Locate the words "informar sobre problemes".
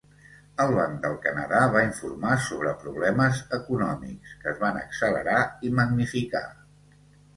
1.87-3.43